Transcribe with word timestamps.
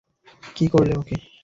কী 0.55 0.65
করলে 0.67 0.93
ওকে? 0.97 1.15